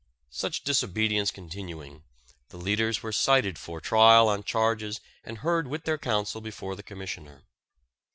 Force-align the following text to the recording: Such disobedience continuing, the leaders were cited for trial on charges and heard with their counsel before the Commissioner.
Such 0.31 0.63
disobedience 0.63 1.29
continuing, 1.29 2.01
the 2.49 2.57
leaders 2.57 3.03
were 3.03 3.11
cited 3.11 3.59
for 3.59 3.79
trial 3.79 4.29
on 4.29 4.41
charges 4.43 4.99
and 5.23 5.37
heard 5.37 5.67
with 5.67 5.83
their 5.83 5.99
counsel 5.99 6.41
before 6.41 6.75
the 6.75 6.81
Commissioner. 6.81 7.43